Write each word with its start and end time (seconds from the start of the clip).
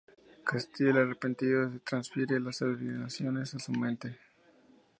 Castiel, 0.43 0.97
arrepentido 0.97 1.79
transfiere 1.87 2.39
las 2.39 2.63
alucinaciones 2.63 3.53
a 3.53 3.59
su 3.59 3.71
mente. 3.71 4.17